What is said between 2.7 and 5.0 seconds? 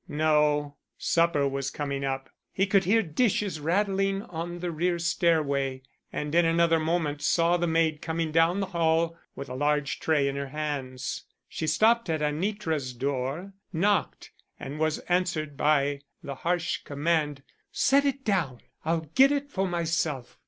hear dishes rattling on the rear